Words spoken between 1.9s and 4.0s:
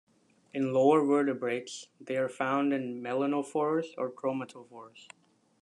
they are found in melanophores